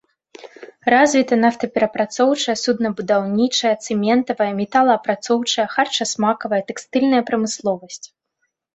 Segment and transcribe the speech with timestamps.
[0.93, 8.05] Развіта нафтаперапрацоўчая, суднабудаўнічая, цэментавая, металаапрацоўчая, харчасмакавая, тэкстыльная прамысловасць.